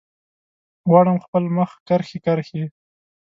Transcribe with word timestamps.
غواړم 0.89 1.17
خپل 1.25 1.43
مخ 1.57 1.71
کرښې، 1.87 2.19
کرښې 2.25 2.63